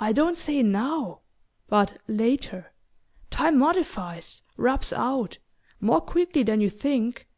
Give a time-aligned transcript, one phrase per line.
[0.00, 1.20] I don't say now.
[1.68, 2.72] But later?
[3.30, 4.42] Time modifies...
[4.56, 5.38] rubs out...
[5.80, 7.28] more quickly than you think...